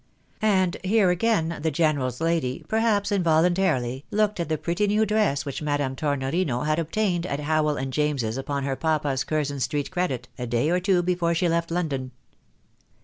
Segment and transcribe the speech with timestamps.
[0.41, 5.61] And here again, the general's lady, perhaps involuntarily, looked at the pretty new dress which
[5.61, 10.47] Madame Tornorino had obtained at Howel and James's upon her papa's Curzon street credit, a
[10.47, 12.09] day or two before she left London.